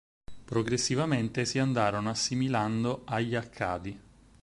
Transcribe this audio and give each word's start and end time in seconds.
Progressivamente 0.45 1.45
si 1.45 1.59
andarono 1.59 2.09
assimilando 2.09 3.03
agli 3.05 3.35
Accadi. 3.35 3.99